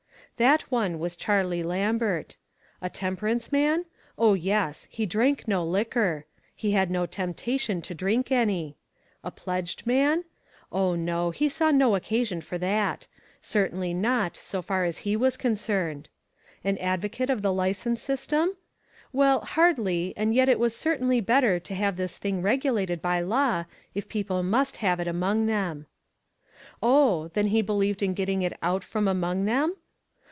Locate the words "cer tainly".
20.75-21.23